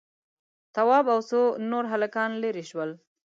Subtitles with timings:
[0.75, 1.41] تواب او څو
[1.71, 2.91] نور هلکان ليرې شول.